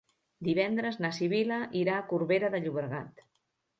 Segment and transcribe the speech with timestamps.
[0.47, 3.27] Divendres na Sibil·la irà a Corbera de Llobregat.